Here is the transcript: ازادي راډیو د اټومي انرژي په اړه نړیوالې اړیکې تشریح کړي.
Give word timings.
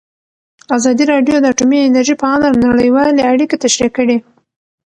ازادي 0.77 1.03
راډیو 1.13 1.37
د 1.41 1.45
اټومي 1.51 1.79
انرژي 1.83 2.15
په 2.21 2.27
اړه 2.35 2.47
نړیوالې 2.65 3.21
اړیکې 3.31 3.55
تشریح 3.63 3.91
کړي. 3.97 4.17